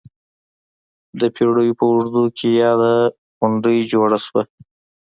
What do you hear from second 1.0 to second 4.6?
د پېړیو په اوږدو کې یاده غونډۍ جوړه شوه.